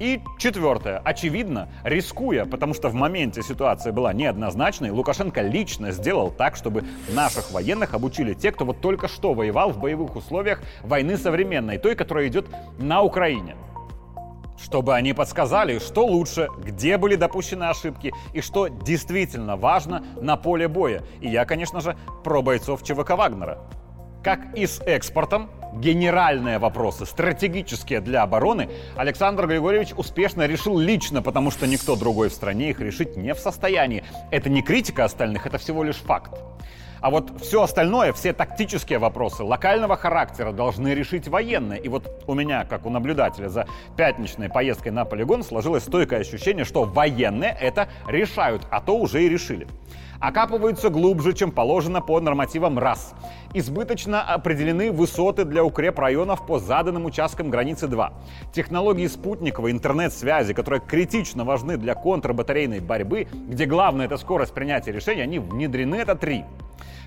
И 0.00 0.22
четвертое. 0.38 1.00
Очевидно, 1.04 1.68
рискуя, 1.84 2.46
потому 2.46 2.72
что 2.72 2.88
в 2.88 2.94
моменте 2.94 3.42
ситуация 3.42 3.92
была 3.92 4.14
неоднозначной, 4.14 4.90
Лукашенко 4.90 5.42
лично 5.42 5.92
сделал 5.92 6.30
так, 6.30 6.56
чтобы 6.56 6.84
наших 7.10 7.52
военных 7.52 7.92
обучили 7.92 8.32
те, 8.32 8.50
кто 8.50 8.64
вот 8.64 8.80
только 8.80 9.08
что 9.08 9.34
воевал 9.34 9.70
в 9.72 9.78
боевых 9.78 10.16
условиях 10.16 10.62
войны 10.82 11.18
современной, 11.18 11.76
той, 11.76 11.94
которая 11.94 12.28
идет 12.28 12.46
на 12.78 13.02
Украине 13.02 13.56
чтобы 14.62 14.94
они 14.94 15.14
подсказали, 15.14 15.78
что 15.78 16.04
лучше, 16.04 16.48
где 16.62 16.98
были 16.98 17.14
допущены 17.16 17.64
ошибки 17.64 18.12
и 18.34 18.42
что 18.42 18.68
действительно 18.68 19.56
важно 19.56 20.04
на 20.20 20.36
поле 20.36 20.68
боя. 20.68 21.02
И 21.22 21.30
я, 21.30 21.46
конечно 21.46 21.80
же, 21.80 21.96
про 22.22 22.42
бойцов 22.42 22.82
ЧВК 22.82 23.12
Вагнера. 23.12 23.58
Как 24.22 24.40
и 24.54 24.66
с 24.66 24.82
экспортом, 24.84 25.48
генеральные 25.72 26.58
вопросы, 26.58 27.06
стратегические 27.06 28.02
для 28.02 28.22
обороны, 28.22 28.68
Александр 28.96 29.46
Григорьевич 29.46 29.94
успешно 29.96 30.46
решил 30.46 30.78
лично, 30.78 31.22
потому 31.22 31.50
что 31.50 31.66
никто 31.66 31.96
другой 31.96 32.28
в 32.28 32.34
стране 32.34 32.70
их 32.70 32.80
решить 32.80 33.16
не 33.16 33.32
в 33.32 33.38
состоянии. 33.38 34.04
Это 34.30 34.50
не 34.50 34.62
критика 34.62 35.04
остальных, 35.04 35.46
это 35.46 35.56
всего 35.56 35.82
лишь 35.82 35.96
факт. 35.96 36.38
А 37.00 37.10
вот 37.10 37.40
все 37.40 37.62
остальное, 37.62 38.12
все 38.12 38.32
тактические 38.32 38.98
вопросы 38.98 39.42
локального 39.42 39.96
характера 39.96 40.52
должны 40.52 40.88
решить 40.94 41.28
военные. 41.28 41.80
И 41.80 41.88
вот 41.88 42.24
у 42.26 42.34
меня, 42.34 42.64
как 42.64 42.86
у 42.86 42.90
наблюдателя 42.90 43.48
за 43.48 43.66
пятничной 43.96 44.48
поездкой 44.48 44.92
на 44.92 45.04
полигон, 45.04 45.42
сложилось 45.42 45.84
стойкое 45.84 46.20
ощущение, 46.20 46.64
что 46.64 46.84
военные 46.84 47.56
это 47.60 47.88
решают, 48.06 48.66
а 48.70 48.80
то 48.80 48.96
уже 48.96 49.24
и 49.24 49.28
решили 49.28 49.66
окапываются 50.20 50.90
глубже, 50.90 51.32
чем 51.32 51.50
положено 51.50 52.00
по 52.00 52.20
нормативам 52.20 52.78
РАС. 52.78 53.14
Избыточно 53.54 54.22
определены 54.22 54.92
высоты 54.92 55.44
для 55.44 55.64
укрепрайонов 55.64 56.46
по 56.46 56.58
заданным 56.58 57.06
участкам 57.06 57.50
границы 57.50 57.88
2. 57.88 58.12
Технологии 58.52 59.06
спутниковой 59.06 59.72
интернет-связи, 59.72 60.52
которые 60.52 60.80
критично 60.80 61.44
важны 61.44 61.76
для 61.78 61.94
контрбатарейной 61.94 62.80
борьбы, 62.80 63.26
где 63.32 63.64
главное 63.64 64.06
это 64.06 64.18
скорость 64.18 64.52
принятия 64.52 64.92
решений, 64.92 65.22
они 65.22 65.38
внедрены 65.38 65.96
это 65.96 66.14
3. 66.14 66.44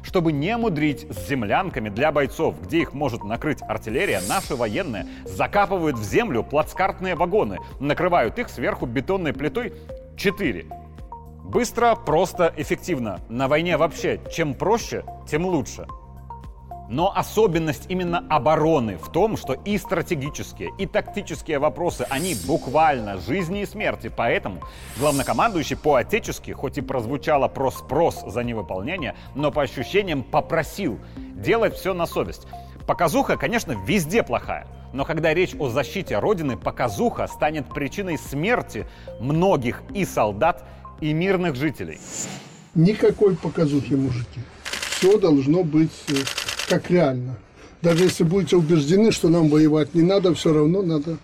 Чтобы 0.03 0.31
не 0.31 0.55
мудрить 0.57 1.07
с 1.09 1.27
землянками 1.27 1.89
для 1.89 2.11
бойцов, 2.11 2.61
где 2.61 2.81
их 2.81 2.93
может 2.93 3.23
накрыть 3.23 3.61
артиллерия, 3.61 4.21
наши 4.27 4.55
военные 4.55 5.07
закапывают 5.25 5.97
в 5.97 6.03
землю 6.03 6.43
плацкартные 6.43 7.15
вагоны, 7.15 7.59
накрывают 7.79 8.39
их 8.39 8.49
сверху 8.49 8.85
бетонной 8.85 9.33
плитой 9.33 9.73
4. 10.17 10.65
Быстро, 11.43 11.95
просто, 11.95 12.53
эффективно. 12.57 13.19
На 13.29 13.47
войне 13.47 13.77
вообще, 13.77 14.19
чем 14.31 14.53
проще, 14.53 15.03
тем 15.29 15.45
лучше. 15.45 15.85
Но 16.89 17.15
особенность 17.15 17.85
именно 17.89 18.25
обороны 18.29 18.97
в 18.97 19.11
том, 19.11 19.37
что 19.37 19.53
и 19.53 19.77
стратегические, 19.77 20.71
и 20.77 20.85
тактические 20.85 21.59
вопросы, 21.59 22.05
они 22.09 22.35
буквально 22.45 23.17
жизни 23.17 23.61
и 23.61 23.65
смерти. 23.65 24.11
Поэтому 24.15 24.61
главнокомандующий 24.97 25.77
по-отечески, 25.77 26.51
хоть 26.51 26.77
и 26.77 26.81
прозвучало 26.81 27.47
про 27.47 27.71
спрос 27.71 28.23
за 28.25 28.43
невыполнение, 28.43 29.15
но 29.33 29.51
по 29.51 29.61
ощущениям 29.61 30.23
попросил 30.23 30.99
делать 31.15 31.75
все 31.75 31.93
на 31.93 32.05
совесть. 32.05 32.47
Показуха, 32.85 33.37
конечно, 33.37 33.77
везде 33.85 34.23
плохая. 34.23 34.67
Но 34.91 35.05
когда 35.05 35.33
речь 35.33 35.55
о 35.57 35.69
защите 35.69 36.19
Родины, 36.19 36.57
показуха 36.57 37.27
станет 37.27 37.67
причиной 37.73 38.17
смерти 38.17 38.85
многих 39.19 39.81
и 39.93 40.05
солдат, 40.05 40.63
и 41.01 41.11
мирных 41.11 41.55
жителей. 41.55 41.99
Никакой 42.75 43.35
показухи, 43.35 43.93
мужики. 43.93 44.39
Все 44.91 45.17
должно 45.17 45.63
быть 45.63 45.91
э, 46.07 46.13
как 46.67 46.89
реально. 46.89 47.37
Даже 47.81 48.05
если 48.05 48.23
будете 48.23 48.55
убеждены, 48.55 49.11
что 49.11 49.29
нам 49.29 49.49
воевать 49.49 49.93
не 49.93 50.01
надо, 50.01 50.33
все 50.33 50.53
равно 50.53 50.81
надо 50.81 51.17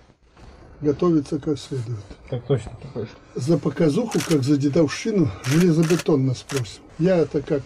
готовиться 0.81 1.39
как 1.39 1.59
следует. 1.59 1.99
Так 2.29 2.45
точно, 2.45 2.71
так 2.81 2.93
точно. 2.93 3.15
За 3.35 3.57
показуху, 3.57 4.19
как 4.27 4.43
за 4.43 4.57
дедовщину, 4.57 5.29
железобетонно 5.45 6.33
спросим. 6.33 6.81
Я 6.97 7.17
это 7.17 7.41
как 7.41 7.63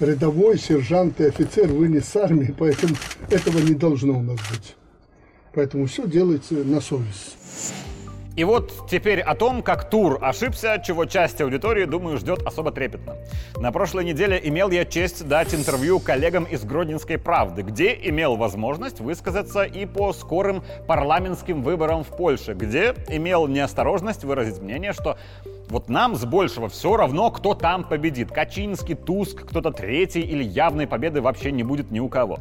рядовой, 0.00 0.58
сержант 0.58 1.20
и 1.20 1.24
офицер 1.24 1.68
вынес 1.68 2.08
с 2.08 2.16
армии, 2.16 2.54
поэтому 2.56 2.94
этого 3.30 3.58
не 3.58 3.74
должно 3.74 4.18
у 4.18 4.22
нас 4.22 4.38
быть. 4.50 4.76
Поэтому 5.54 5.86
все 5.86 6.06
делается 6.06 6.54
на 6.54 6.80
совесть. 6.80 7.36
И 8.36 8.44
вот 8.44 8.86
теперь 8.90 9.20
о 9.20 9.34
том, 9.34 9.62
как 9.62 9.88
тур 9.88 10.18
ошибся, 10.20 10.80
чего 10.84 11.06
часть 11.06 11.40
аудитории, 11.40 11.86
думаю, 11.86 12.18
ждет 12.18 12.46
особо 12.46 12.70
трепетно. 12.70 13.16
На 13.56 13.72
прошлой 13.72 14.04
неделе 14.04 14.38
имел 14.44 14.70
я 14.70 14.84
честь 14.84 15.26
дать 15.26 15.54
интервью 15.54 16.00
коллегам 16.00 16.44
из 16.44 16.62
Гродненской 16.62 17.16
правды, 17.16 17.62
где 17.62 17.94
имел 17.94 18.36
возможность 18.36 19.00
высказаться 19.00 19.62
и 19.62 19.86
по 19.86 20.12
скорым 20.12 20.62
парламентским 20.86 21.62
выборам 21.62 22.04
в 22.04 22.08
Польше, 22.08 22.52
где 22.52 22.94
имел 23.08 23.46
неосторожность 23.46 24.24
выразить 24.24 24.60
мнение, 24.60 24.92
что 24.92 25.16
вот 25.70 25.88
нам 25.88 26.14
с 26.14 26.26
большего 26.26 26.68
все 26.68 26.94
равно, 26.94 27.30
кто 27.30 27.54
там 27.54 27.84
победит. 27.84 28.30
Качинский, 28.30 28.94
Туск, 28.96 29.46
кто-то 29.46 29.70
третий 29.70 30.20
или 30.20 30.44
явной 30.44 30.86
победы 30.86 31.22
вообще 31.22 31.52
не 31.52 31.62
будет 31.62 31.90
ни 31.90 32.00
у 32.00 32.10
кого. 32.10 32.38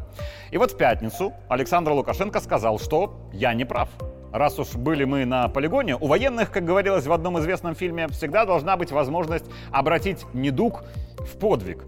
И 0.51 0.57
вот 0.57 0.71
в 0.71 0.77
пятницу 0.77 1.31
Александр 1.47 1.91
Лукашенко 1.91 2.41
сказал, 2.41 2.79
что 2.79 3.29
я 3.31 3.53
не 3.53 3.63
прав 3.63 3.87
раз 4.37 4.59
уж 4.59 4.75
были 4.75 5.05
мы 5.05 5.25
на 5.25 5.47
полигоне, 5.47 5.95
у 5.95 6.07
военных, 6.07 6.51
как 6.51 6.65
говорилось 6.65 7.05
в 7.05 7.13
одном 7.13 7.39
известном 7.39 7.75
фильме, 7.75 8.07
всегда 8.09 8.45
должна 8.45 8.77
быть 8.77 8.91
возможность 8.91 9.45
обратить 9.71 10.25
недуг 10.33 10.83
в 11.19 11.37
подвиг. 11.37 11.83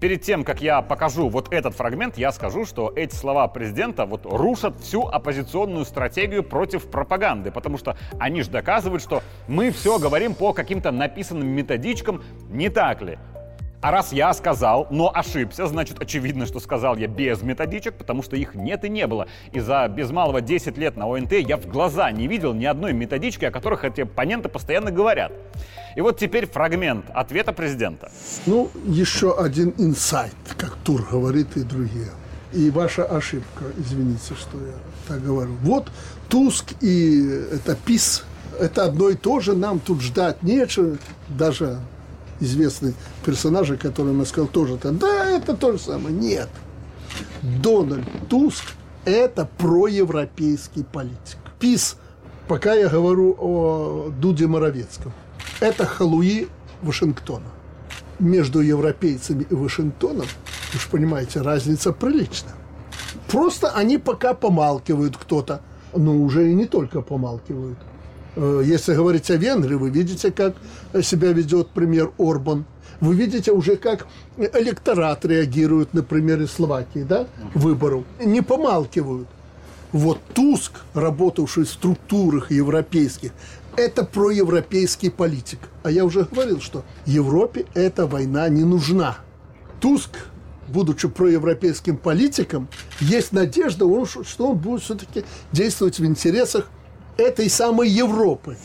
Перед 0.00 0.22
тем, 0.22 0.44
как 0.44 0.60
я 0.60 0.82
покажу 0.82 1.28
вот 1.30 1.52
этот 1.52 1.74
фрагмент, 1.74 2.18
я 2.18 2.30
скажу, 2.30 2.66
что 2.66 2.92
эти 2.94 3.14
слова 3.14 3.48
президента 3.48 4.04
вот 4.04 4.26
рушат 4.26 4.78
всю 4.80 5.06
оппозиционную 5.06 5.86
стратегию 5.86 6.42
против 6.42 6.90
пропаганды, 6.90 7.50
потому 7.50 7.78
что 7.78 7.96
они 8.18 8.42
же 8.42 8.50
доказывают, 8.50 9.02
что 9.02 9.22
мы 9.48 9.70
все 9.70 9.98
говорим 9.98 10.34
по 10.34 10.52
каким-то 10.52 10.90
написанным 10.90 11.48
методичкам, 11.48 12.22
не 12.50 12.68
так 12.68 13.00
ли? 13.00 13.18
А 13.82 13.90
раз 13.90 14.12
я 14.12 14.32
сказал, 14.32 14.86
но 14.90 15.10
ошибся, 15.14 15.66
значит 15.66 16.00
очевидно, 16.00 16.46
что 16.46 16.60
сказал 16.60 16.96
я 16.96 17.08
без 17.08 17.42
методичек, 17.42 17.94
потому 17.94 18.22
что 18.22 18.34
их 18.34 18.54
нет 18.54 18.84
и 18.84 18.88
не 18.88 19.06
было. 19.06 19.28
И 19.52 19.60
за 19.60 19.86
без 19.88 20.10
малого 20.10 20.40
10 20.40 20.78
лет 20.78 20.96
на 20.96 21.06
ОНТ 21.06 21.32
я 21.32 21.56
в 21.56 21.66
глаза 21.66 22.10
не 22.10 22.26
видел 22.26 22.54
ни 22.54 22.64
одной 22.64 22.92
методички, 22.94 23.44
о 23.44 23.50
которых 23.50 23.84
эти 23.84 24.00
оппоненты 24.00 24.48
постоянно 24.48 24.90
говорят. 24.90 25.30
И 25.94 26.00
вот 26.00 26.18
теперь 26.18 26.46
фрагмент 26.46 27.06
ответа 27.12 27.52
президента. 27.52 28.10
Ну, 28.46 28.70
еще 28.86 29.38
один 29.38 29.74
инсайт, 29.78 30.34
как 30.56 30.76
Тур 30.76 31.06
говорит 31.10 31.56
и 31.56 31.62
другие. 31.62 32.10
И 32.52 32.70
ваша 32.70 33.04
ошибка, 33.04 33.64
извините, 33.76 34.34
что 34.34 34.58
я 34.58 34.74
так 35.06 35.22
говорю. 35.22 35.52
Вот 35.62 35.90
Туск 36.28 36.72
и 36.80 37.20
это 37.52 37.76
ПИС, 37.76 38.24
это 38.58 38.84
одно 38.84 39.10
и 39.10 39.14
то 39.14 39.40
же, 39.40 39.54
нам 39.54 39.80
тут 39.80 40.00
ждать 40.00 40.42
нечего, 40.42 40.96
даже 41.28 41.78
известный 42.40 42.94
персонаж, 43.24 43.68
который 43.78 44.16
я 44.16 44.24
сказал, 44.24 44.48
тоже 44.48 44.74
-то, 44.74 44.92
да, 44.92 45.30
это 45.30 45.54
то 45.54 45.72
же 45.72 45.78
самое. 45.78 46.14
Нет. 46.14 46.48
Дональд 47.42 48.06
Туск– 48.28 48.64
это 49.04 49.48
проевропейский 49.58 50.84
политик. 50.84 51.38
ПИС, 51.58 51.96
пока 52.48 52.74
я 52.74 52.88
говорю 52.88 53.36
о 53.38 54.10
Дуде 54.10 54.46
Моровецком, 54.46 55.12
это 55.60 55.86
халуи 55.86 56.48
Вашингтона. 56.82 57.46
Между 58.18 58.60
европейцами 58.60 59.46
и 59.50 59.54
Вашингтоном, 59.54 60.26
вы 60.72 60.78
же 60.78 60.88
понимаете, 60.90 61.42
разница 61.42 61.92
приличная. 61.92 62.54
Просто 63.28 63.70
они 63.70 63.98
пока 63.98 64.34
помалкивают 64.34 65.16
кто-то, 65.16 65.60
но 65.94 66.16
уже 66.16 66.50
и 66.50 66.54
не 66.54 66.66
только 66.66 67.02
помалкивают– 67.02 67.78
если 68.36 68.94
говорить 68.94 69.30
о 69.30 69.36
Венгрии, 69.36 69.74
вы 69.74 69.90
видите, 69.90 70.30
как 70.30 70.54
себя 71.02 71.32
ведет 71.32 71.68
премьер 71.68 72.12
Орбан. 72.18 72.64
Вы 73.00 73.14
видите 73.14 73.52
уже, 73.52 73.76
как 73.76 74.06
электорат 74.38 75.24
реагирует 75.24 75.92
на 75.94 76.02
примере 76.02 76.46
Словакии, 76.46 77.04
да, 77.06 77.26
выборов. 77.54 78.04
Не 78.24 78.42
помалкивают. 78.42 79.28
Вот 79.92 80.18
Туск, 80.34 80.72
работавший 80.94 81.64
в 81.64 81.68
структурах 81.68 82.50
европейских, 82.50 83.32
это 83.76 84.04
проевропейский 84.04 85.10
политик. 85.10 85.58
А 85.82 85.90
я 85.90 86.04
уже 86.04 86.24
говорил, 86.24 86.60
что 86.60 86.84
Европе 87.04 87.66
эта 87.74 88.06
война 88.06 88.48
не 88.48 88.64
нужна. 88.64 89.18
Туск, 89.80 90.10
будучи 90.68 91.08
проевропейским 91.08 91.98
политиком, 91.98 92.68
есть 93.00 93.32
надежда, 93.32 93.86
что 94.24 94.48
он 94.48 94.56
будет 94.56 94.82
все-таки 94.82 95.24
действовать 95.52 95.98
в 95.98 96.04
интересах 96.06 96.68
этой 97.16 97.48
самой 97.48 97.88
Европы. 97.88 98.56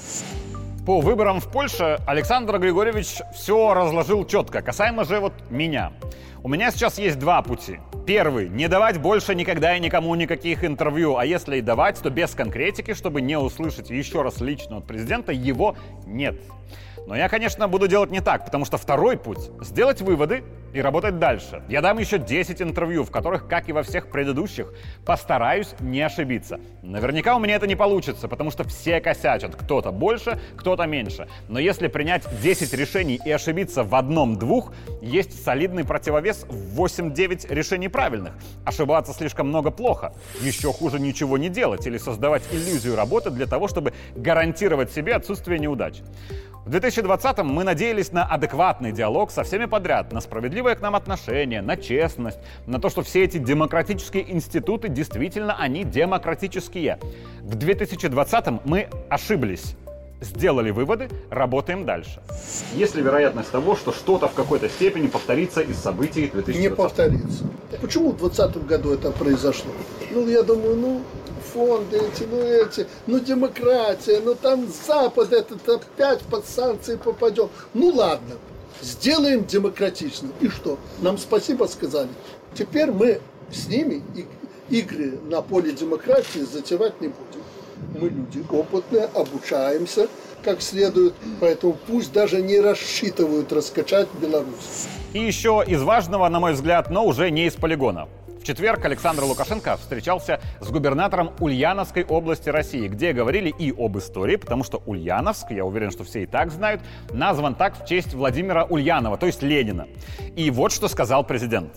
По 0.85 0.99
выборам 0.99 1.39
в 1.39 1.47
Польше 1.47 1.99
Александр 2.07 2.57
Григорьевич 2.57 3.17
все 3.33 3.73
разложил 3.73 4.25
четко. 4.25 4.61
Касаемо 4.61 5.05
же 5.05 5.19
вот 5.19 5.33
меня. 5.49 5.93
У 6.43 6.49
меня 6.49 6.71
сейчас 6.71 6.97
есть 6.97 7.19
два 7.19 7.41
пути. 7.43 7.79
Первый– 8.07 8.49
не 8.49 8.67
давать 8.67 8.99
больше 8.99 9.35
никогда 9.35 9.77
и 9.77 9.79
никому 9.79 10.15
никаких 10.15 10.63
интервью, 10.63 11.17
а 11.17 11.25
если 11.25 11.57
и 11.57 11.61
давать, 11.61 12.01
то 12.01 12.09
без 12.09 12.31
конкретики, 12.31 12.95
чтобы 12.95 13.21
не 13.21 13.37
услышать 13.37 13.91
еще 13.91 14.23
раз 14.23 14.41
лично 14.41 14.77
от 14.77 14.87
президента, 14.87 15.31
его 15.31 15.75
нет. 16.07 16.41
Но 17.05 17.15
я, 17.15 17.29
конечно, 17.29 17.67
буду 17.67 17.87
делать 17.87 18.09
не 18.09 18.21
так, 18.21 18.45
потому 18.45 18.65
что 18.65 18.77
второй 18.77 19.17
путь– 19.17 19.51
сделать 19.61 20.01
выводы 20.01 20.43
и 20.73 20.81
работать 20.81 21.19
дальше. 21.19 21.63
Я 21.69 21.81
дам 21.81 21.99
еще 21.99 22.17
10 22.17 22.61
интервью, 22.61 23.03
в 23.03 23.11
которых, 23.11 23.47
как 23.47 23.69
и 23.69 23.73
во 23.73 23.83
всех 23.83 24.09
предыдущих, 24.09 24.73
постараюсь 25.05 25.75
не 25.79 26.01
ошибиться. 26.01 26.59
Наверняка 26.81 27.35
у 27.35 27.39
меня 27.39 27.55
это 27.55 27.67
не 27.67 27.75
получится, 27.75 28.27
потому 28.27 28.51
что 28.51 28.63
все 28.63 29.01
косячат. 29.01 29.55
Кто-то 29.55 29.91
больше, 29.91 30.39
кто-то 30.55 30.85
меньше. 30.85 31.27
Но 31.47 31.59
если 31.59 31.87
принять 31.87 32.23
10 32.41 32.73
решений 32.73 33.19
и 33.23 33.31
ошибиться 33.31 33.83
в 33.83 33.93
одном-двух, 33.95 34.73
есть 35.01 35.43
солидный 35.43 35.83
противовес 35.83 36.45
в 36.47 36.81
8-9 36.81 37.53
решений 37.53 37.87
правильных. 37.87 38.33
Ошибаться 38.65 39.13
слишком 39.13 39.47
много 39.47 39.71
плохо. 39.71 40.13
Еще 40.41 40.71
хуже 40.71 40.99
ничего 40.99 41.37
не 41.37 41.49
делать 41.49 41.85
или 41.87 41.97
создавать 41.97 42.43
иллюзию 42.51 42.95
работы 42.95 43.29
для 43.29 43.45
того, 43.45 43.67
чтобы 43.67 43.93
гарантировать 44.15 44.91
себе 44.91 45.15
отсутствие 45.15 45.59
неудач. 45.59 46.01
В 46.63 46.69
2020-м 46.75 47.47
мы 47.47 47.63
надеялись 47.63 48.11
на 48.11 48.23
адекватный 48.23 48.91
диалог 48.91 49.31
со 49.31 49.43
всеми 49.43 49.65
подряд, 49.65 50.13
на 50.13 50.21
справедливое 50.21 50.75
к 50.75 50.81
нам 50.81 50.95
отношение, 50.95 51.59
на 51.63 51.75
честность, 51.75 52.37
на 52.67 52.79
то, 52.79 52.89
что 52.89 53.01
все 53.01 53.23
эти 53.23 53.39
демократические 53.39 54.31
институты 54.31 54.87
действительно 54.87 55.55
они 55.57 55.83
демократические. 55.83 56.99
В 57.39 57.57
2020-м 57.57 58.61
мы 58.65 58.89
ошиблись. 59.09 59.75
Сделали 60.21 60.69
выводы, 60.69 61.09
работаем 61.31 61.83
дальше. 61.83 62.21
Есть 62.75 62.93
ли 62.93 63.01
вероятность 63.01 63.49
того, 63.49 63.75
что 63.75 63.91
что-то 63.91 64.27
в 64.27 64.35
какой-то 64.35 64.69
степени 64.69 65.07
повторится 65.07 65.61
из 65.61 65.77
событий 65.77 66.29
2020? 66.31 66.61
Не 66.61 66.69
повторится. 66.69 67.43
Почему 67.81 68.11
в 68.11 68.17
2020 68.17 68.67
году 68.67 68.93
это 68.93 69.09
произошло? 69.11 69.71
Ну, 70.11 70.27
я 70.27 70.43
думаю, 70.43 70.75
ну, 70.75 71.01
фонды 71.53 71.97
эти, 71.97 72.23
ну 72.23 72.37
эти, 72.37 72.87
ну 73.07 73.19
демократия, 73.19 74.21
ну 74.23 74.35
там 74.35 74.67
Запад 74.87 75.31
этот 75.33 75.67
опять 75.67 76.21
под 76.21 76.45
санкции 76.45 76.95
попадет. 76.95 77.49
Ну 77.73 77.89
ладно, 77.89 78.35
сделаем 78.81 79.45
демократично. 79.45 80.29
И 80.39 80.49
что? 80.49 80.77
Нам 80.99 81.17
спасибо 81.17 81.65
сказали. 81.65 82.09
Теперь 82.53 82.91
мы 82.91 83.21
с 83.51 83.67
ними 83.67 84.03
игры 84.69 85.19
на 85.29 85.41
поле 85.41 85.71
демократии 85.71 86.39
затевать 86.39 86.99
не 87.01 87.07
будем 87.07 87.41
мы 87.99 88.09
люди 88.09 88.43
опытные, 88.49 89.05
обучаемся 89.05 90.07
как 90.43 90.61
следует, 90.61 91.13
поэтому 91.39 91.77
пусть 91.87 92.11
даже 92.13 92.41
не 92.41 92.59
рассчитывают 92.59 93.51
раскачать 93.53 94.07
Беларусь. 94.19 94.87
И 95.13 95.19
еще 95.19 95.63
из 95.65 95.83
важного, 95.83 96.27
на 96.29 96.39
мой 96.39 96.53
взгляд, 96.53 96.89
но 96.89 97.05
уже 97.05 97.29
не 97.29 97.45
из 97.45 97.53
полигона. 97.53 98.07
В 98.41 98.43
четверг 98.43 98.83
Александр 98.85 99.23
Лукашенко 99.23 99.77
встречался 99.77 100.41
с 100.59 100.67
губернатором 100.67 101.29
Ульяновской 101.39 102.03
области 102.03 102.49
России, 102.49 102.87
где 102.87 103.13
говорили 103.13 103.53
и 103.55 103.71
об 103.71 103.99
истории, 103.99 104.35
потому 104.35 104.63
что 104.63 104.81
Ульяновск, 104.87 105.51
я 105.51 105.63
уверен, 105.63 105.91
что 105.91 106.03
все 106.03 106.23
и 106.23 106.25
так 106.25 106.51
знают, 106.51 106.81
назван 107.11 107.53
так 107.53 107.83
в 107.83 107.85
честь 107.85 108.15
Владимира 108.15 108.63
Ульянова, 108.65 109.17
то 109.17 109.27
есть 109.27 109.43
Ленина. 109.43 109.87
И 110.35 110.49
вот 110.49 110.71
что 110.71 110.87
сказал 110.87 111.23
президент. 111.23 111.69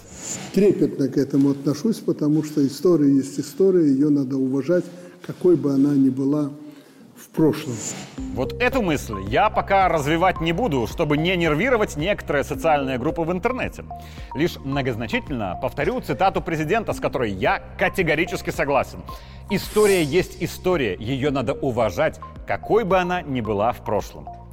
Трепетно 0.55 1.09
к 1.09 1.19
этому 1.19 1.51
отношусь, 1.51 1.99
потому 1.99 2.43
что 2.43 2.67
история 2.67 3.15
есть 3.15 3.39
история, 3.39 3.87
ее 3.87 4.09
надо 4.09 4.39
уважать 4.39 4.87
какой 5.27 5.57
бы 5.57 5.73
она 5.73 5.95
ни 5.95 6.09
была 6.09 6.51
в 7.17 7.29
прошлом. 7.31 7.75
Вот 8.35 8.53
эту 8.61 8.83
мысль 8.83 9.21
я 9.29 9.51
пока 9.51 9.89
развивать 9.89 10.41
не 10.41 10.53
буду, 10.53 10.87
чтобы 10.87 11.17
не 11.17 11.37
нервировать 11.37 11.97
некоторые 11.97 12.45
социальные 12.45 12.99
группы 12.99 13.23
в 13.23 13.33
интернете. 13.33 13.85
Лишь 14.35 14.57
многозначительно 14.57 15.59
повторю 15.61 16.01
цитату 16.01 16.41
президента, 16.41 16.93
с 16.93 17.01
которой 17.01 17.31
я 17.31 17.63
категорически 17.79 18.51
согласен. 18.51 19.03
История 19.51 20.03
есть 20.03 20.43
история, 20.43 20.97
ее 20.97 21.31
надо 21.31 21.53
уважать, 21.55 22.21
какой 22.47 22.85
бы 22.85 22.99
она 22.99 23.23
ни 23.23 23.41
была 23.41 23.73
в 23.73 23.85
прошлом. 23.85 24.44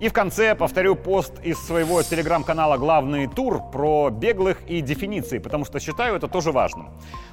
И 0.00 0.08
в 0.08 0.14
конце 0.14 0.54
повторю 0.54 0.96
пост 0.96 1.34
из 1.42 1.58
своего 1.58 2.02
телеграм-канала 2.02 2.78
«Главный 2.78 3.26
тур» 3.26 3.60
про 3.70 4.08
беглых 4.08 4.62
и 4.66 4.80
дефиниции, 4.80 5.38
потому 5.38 5.66
что 5.66 5.78
считаю 5.78 6.16
это 6.16 6.26
тоже 6.26 6.52
важным. 6.52 6.88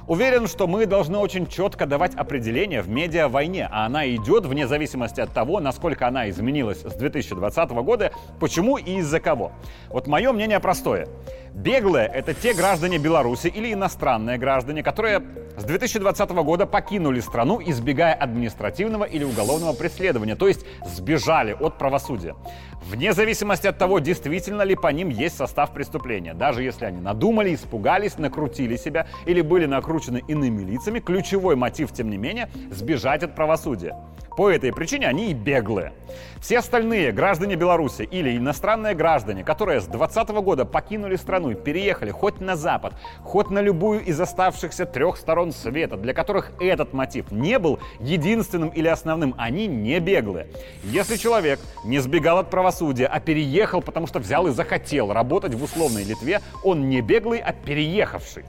Уверен, 0.06 0.46
что 0.46 0.66
мы 0.66 0.84
должны 0.84 1.16
очень 1.16 1.46
четко 1.46 1.86
давать 1.86 2.14
определение 2.14 2.82
в 2.82 2.90
медиа-войне, 2.90 3.66
а 3.72 3.86
она 3.86 4.06
идет 4.14 4.44
вне 4.44 4.68
зависимости 4.68 5.18
от 5.18 5.32
того, 5.32 5.60
насколько 5.60 6.06
она 6.06 6.28
изменилась 6.28 6.80
с 6.80 6.92
2020 6.92 7.70
года, 7.70 8.12
почему 8.38 8.76
и 8.76 8.98
из-за 8.98 9.18
кого. 9.18 9.52
Вот 9.88 10.06
мое 10.06 10.30
мнение 10.32 10.60
простое. 10.60 11.08
Беглые— 11.54 12.06
это 12.14 12.34
те 12.34 12.54
граждане 12.54 12.98
Беларуси 12.98 13.48
или 13.48 13.72
иностранные 13.72 14.38
граждане, 14.38 14.82
которые 14.82 15.22
с 15.56 15.64
2020 15.64 16.30
года 16.30 16.66
покинули 16.66 17.20
страну, 17.20 17.60
избегая 17.64 18.14
административного 18.14 19.04
или 19.04 19.24
уголовного 19.24 19.72
преследования, 19.72 20.36
то 20.36 20.46
есть 20.46 20.64
сбежали 20.86 21.56
от 21.58 21.78
правосудия. 21.78 22.36
Вне 22.84 23.12
зависимости 23.12 23.66
от 23.66 23.76
того, 23.76 23.98
действительно 23.98 24.62
ли 24.62 24.76
по 24.76 24.88
ним 24.88 25.08
есть 25.08 25.36
состав 25.36 25.72
преступления. 25.72 26.34
Даже 26.34 26.62
если 26.62 26.84
они 26.84 27.00
надумали, 27.00 27.54
испугались, 27.54 28.18
накрутили 28.18 28.76
себя 28.76 29.06
или 29.26 29.40
были 29.40 29.66
накручены 29.66 30.22
иными 30.28 30.62
лицами, 30.62 31.00
ключевой 31.00 31.56
мотив, 31.56 31.92
тем 31.92 32.08
не 32.08 32.16
менее, 32.16 32.48
сбежать 32.70 33.22
от 33.22 33.34
правосудия. 33.34 33.96
По 34.38 34.48
этой 34.48 34.72
причине 34.72 35.08
они 35.08 35.32
и 35.32 35.34
беглые. 35.34 35.92
Все 36.40 36.58
остальные 36.58 37.10
граждане 37.10 37.56
Беларуси 37.56 38.02
или 38.02 38.36
иностранные 38.36 38.94
граждане, 38.94 39.42
которые 39.42 39.80
с 39.80 39.86
2020 39.86 40.28
года 40.44 40.64
покинули 40.64 41.16
страну 41.16 41.47
и 41.50 41.54
переехали 41.54 42.10
хоть 42.10 42.40
на 42.40 42.56
Запад, 42.56 42.94
хоть 43.22 43.50
на 43.50 43.60
любую 43.60 44.04
из 44.04 44.20
оставшихся 44.20 44.86
трех 44.86 45.16
сторон 45.16 45.52
света, 45.52 45.96
для 45.96 46.14
которых 46.14 46.52
этот 46.60 46.92
мотив 46.92 47.30
не 47.30 47.58
был 47.58 47.78
единственным 48.00 48.68
или 48.70 48.88
основным, 48.88 49.34
они 49.38 49.66
не 49.66 50.00
беглые. 50.00 50.48
Если 50.84 51.16
человек 51.16 51.60
не 51.84 51.98
сбегал 51.98 52.38
от 52.38 52.50
правосудия, 52.50 53.06
а 53.06 53.20
переехал, 53.20 53.82
потому 53.82 54.06
что 54.06 54.18
взял 54.18 54.46
и 54.46 54.50
захотел 54.50 55.12
работать 55.12 55.54
в 55.54 55.62
условной 55.62 56.04
Литве, 56.04 56.40
он 56.62 56.88
не 56.88 57.00
беглый, 57.00 57.38
а 57.38 57.52
переехавший. 57.52 58.44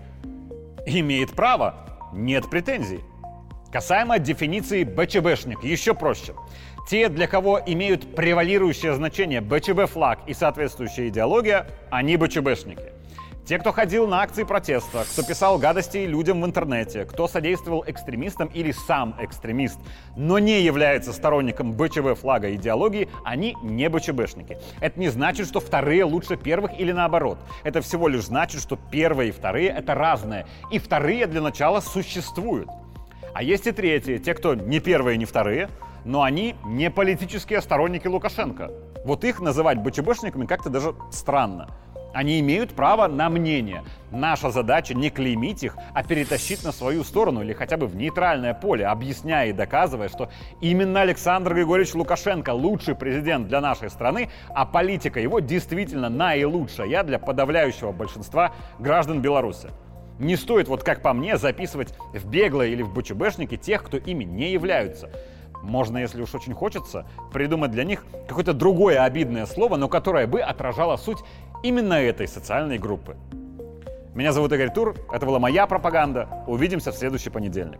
Имеет 0.85 1.31
право, 1.31 1.75
нет 2.13 2.49
претензий. 2.49 3.01
Касаемо 3.71 4.17
дефиниции 4.17 4.83
БЧБшник, 4.83 5.63
еще 5.63 5.93
проще. 5.93 6.33
Те, 6.89 7.07
для 7.07 7.27
кого 7.27 7.61
имеют 7.63 8.15
превалирующее 8.15 8.95
значение 8.95 9.41
БЧБ-флаг 9.41 10.21
и 10.25 10.33
соответствующая 10.33 11.09
идеология, 11.09 11.67
они 11.91 12.17
БЧБшники. 12.17 12.98
Те, 13.49 13.57
кто 13.57 13.71
ходил 13.71 14.07
на 14.07 14.21
акции 14.21 14.43
протеста, 14.43 15.05
кто 15.11 15.23
писал 15.23 15.57
гадости 15.57 15.97
людям 15.97 16.39
в 16.39 16.45
интернете, 16.45 17.05
кто 17.05 17.27
содействовал 17.27 17.83
экстремистам 17.87 18.47
или 18.49 18.71
сам 18.71 19.15
экстремист, 19.19 19.79
но 20.15 20.37
не 20.37 20.61
является 20.61 21.13
сторонником 21.13 21.73
БЧБ 21.73 22.19
флага 22.21 22.53
идеологии, 22.53 23.09
они 23.25 23.57
не 23.63 23.89
БЧБшники. 23.89 24.59
Это 24.81 24.99
не 24.99 25.09
значит, 25.09 25.47
что 25.47 25.61
вторые 25.61 26.03
лучше 26.03 26.37
первых 26.37 26.79
или 26.79 26.91
наоборот. 26.91 27.39
Это 27.63 27.81
всего 27.81 28.07
лишь 28.07 28.25
значит, 28.25 28.61
что 28.61 28.77
первые 28.91 29.29
и 29.29 29.31
вторые 29.31 29.69
это 29.69 29.95
разные. 29.95 30.45
И 30.71 30.77
вторые 30.77 31.25
для 31.25 31.41
начала 31.41 31.79
существуют. 31.79 32.69
А 33.33 33.41
есть 33.41 33.65
и 33.65 33.71
третьи, 33.71 34.19
те, 34.19 34.35
кто 34.35 34.53
не 34.53 34.79
первые, 34.79 35.17
не 35.17 35.25
вторые, 35.25 35.69
но 36.05 36.21
они 36.21 36.55
не 36.65 36.91
политические 36.91 37.63
сторонники 37.63 38.05
Лукашенко. 38.05 38.69
Вот 39.05 39.23
их 39.23 39.39
называть 39.39 39.79
БЧБшниками 39.79 40.45
как-то 40.45 40.69
даже 40.69 40.93
странно. 41.09 41.69
Они 42.13 42.39
имеют 42.39 42.73
право 42.73 43.07
на 43.07 43.29
мнение. 43.29 43.83
Наша 44.11 44.49
задача 44.49 44.95
не 44.95 45.11
клеймить 45.11 45.63
их, 45.63 45.77
а 45.93 46.03
перетащить 46.03 46.63
на 46.63 46.71
свою 46.71 47.03
сторону 47.03 47.43
или 47.43 47.53
хотя 47.53 47.77
бы 47.77 47.85
в 47.85 47.95
нейтральное 47.95 48.55
поле, 48.55 48.87
объясняя 48.87 49.49
и 49.49 49.53
доказывая, 49.53 50.09
что 50.09 50.29
именно 50.59 51.01
Александр 51.01 51.53
Григорьевич 51.53 51.93
Лукашенко 51.93 52.49
лучший 52.49 52.95
президент 52.95 53.47
для 53.47 53.61
нашей 53.61 53.91
страны, 53.91 54.29
а 54.49 54.65
политика 54.65 55.19
его 55.19 55.39
действительно 55.39 56.09
наилучшая 56.09 57.03
для 57.03 57.19
подавляющего 57.19 57.91
большинства 57.91 58.53
граждан 58.79 59.21
Беларуси. 59.21 59.69
Не 60.17 60.35
стоит, 60.35 60.67
вот 60.67 60.83
как 60.83 61.01
по 61.01 61.13
мне, 61.13 61.37
записывать 61.37 61.93
в 62.13 62.27
беглые 62.27 62.73
или 62.73 62.81
в 62.81 62.93
БЧБшники 62.93 63.55
тех, 63.55 63.83
кто 63.83 63.97
ими 63.97 64.23
не 64.23 64.51
являются. 64.51 65.09
Можно, 65.61 65.97
если 65.97 66.21
уж 66.21 66.33
очень 66.35 66.53
хочется, 66.53 67.05
придумать 67.33 67.71
для 67.71 67.83
них 67.83 68.05
какое-то 68.27 68.53
другое 68.53 69.03
обидное 69.03 69.45
слово, 69.45 69.75
но 69.75 69.87
которое 69.87 70.25
бы 70.25 70.41
отражало 70.41 70.95
суть 70.97 71.19
именно 71.63 71.93
этой 71.93 72.27
социальной 72.27 72.77
группы. 72.77 73.15
Меня 74.15 74.31
зовут 74.31 74.51
Игорь 74.51 74.73
Тур, 74.73 74.95
это 75.11 75.25
была 75.25 75.39
моя 75.39 75.67
пропаганда. 75.67 76.27
Увидимся 76.47 76.91
в 76.91 76.95
следующий 76.95 77.29
понедельник. 77.29 77.79